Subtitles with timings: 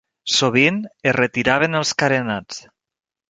[0.35, 0.77] Sovint,
[1.11, 2.63] es retiraven els carenats.